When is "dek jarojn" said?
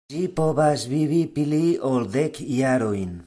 2.19-3.13